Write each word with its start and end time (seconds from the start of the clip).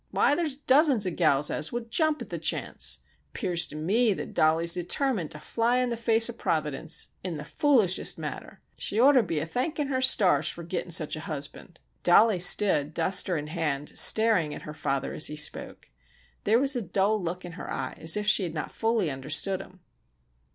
Why, 0.09 0.33
there's 0.33 0.55
dozens 0.55 1.05
of 1.05 1.15
gals 1.15 1.51
as 1.51 1.71
would 1.71 1.91
jump 1.91 2.23
at 2.23 2.31
ther' 2.31 2.39
chance! 2.39 3.03
'Pears 3.33 3.67
tew 3.67 3.75
me 3.75 4.15
thet 4.15 4.33
Dollie 4.33 4.63
is 4.63 4.73
determined 4.73 5.29
ter 5.29 5.37
fly 5.37 5.77
in 5.77 5.91
ther 5.91 5.95
face 5.95 6.27
o' 6.27 6.33
Providence 6.33 7.09
in 7.23 7.37
ther 7.37 7.43
foolishest 7.43 8.17
manner. 8.17 8.63
She'd 8.79 8.99
orter 8.99 9.21
be 9.21 9.37
a 9.37 9.45
thankin' 9.45 9.89
her 9.89 10.01
stars 10.01 10.47
fer 10.47 10.63
gittin' 10.63 10.89
sech 10.89 11.15
a 11.15 11.19
husband!" 11.19 11.79
Dollie 12.01 12.39
stood, 12.39 12.95
duster 12.95 13.37
in 13.37 13.45
hand, 13.45 13.95
staring 13.95 14.55
at 14.55 14.63
her 14.63 14.73
father 14.73 15.13
as 15.13 15.27
he 15.27 15.35
spoke. 15.35 15.91
There 16.45 16.57
was 16.57 16.75
a 16.75 16.81
dull 16.81 17.21
look 17.21 17.45
in 17.45 17.51
her 17.51 17.71
eye, 17.71 17.93
as 17.99 18.17
if 18.17 18.25
she 18.25 18.41
had 18.41 18.55
not 18.55 18.71
fully 18.71 19.11
understood 19.11 19.61
him. 19.61 19.81